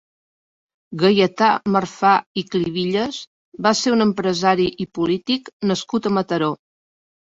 [1.01, 2.13] Gaietà Marfà
[2.43, 3.19] i Clivilles
[3.67, 6.51] va ser un empresari i polític nascut a Mataró.